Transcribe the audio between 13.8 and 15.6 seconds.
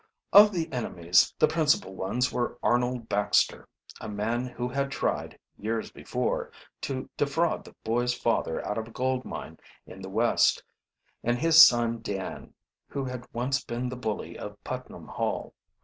the bully of Putnam Hall.